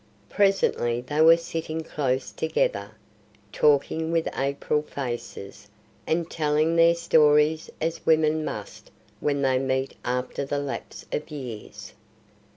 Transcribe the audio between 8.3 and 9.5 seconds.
must when